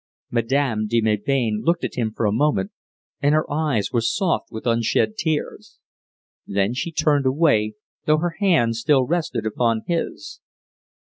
[0.31, 2.71] Madame de Melbain looked at him for a moment,
[3.21, 5.77] and her eyes were soft with unshed tears.
[6.47, 7.73] Then she turned away,
[8.07, 10.39] though her hand still rested upon his.